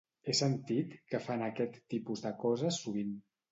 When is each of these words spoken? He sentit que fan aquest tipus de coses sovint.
He 0.27 0.33
sentit 0.37 0.95
que 1.11 1.19
fan 1.27 1.45
aquest 1.49 1.79
tipus 1.97 2.27
de 2.27 2.35
coses 2.47 2.83
sovint. 2.89 3.17